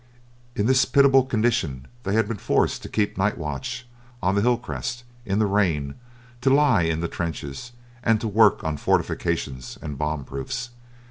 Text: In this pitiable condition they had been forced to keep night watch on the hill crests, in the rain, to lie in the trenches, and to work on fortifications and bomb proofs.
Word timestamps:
In 0.55 0.65
this 0.65 0.83
pitiable 0.83 1.23
condition 1.25 1.85
they 2.01 2.13
had 2.15 2.27
been 2.27 2.37
forced 2.37 2.81
to 2.81 2.89
keep 2.89 3.19
night 3.19 3.37
watch 3.37 3.87
on 4.19 4.33
the 4.33 4.41
hill 4.41 4.57
crests, 4.57 5.03
in 5.27 5.37
the 5.37 5.45
rain, 5.45 5.93
to 6.41 6.49
lie 6.49 6.81
in 6.81 7.01
the 7.01 7.07
trenches, 7.07 7.73
and 8.01 8.19
to 8.19 8.27
work 8.27 8.63
on 8.63 8.77
fortifications 8.77 9.77
and 9.79 9.99
bomb 9.99 10.25
proofs. 10.25 10.71